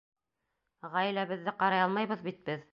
[0.95, 2.69] Ғаиләбеҙҙе ҡарай алмайбыҙ бит беҙ.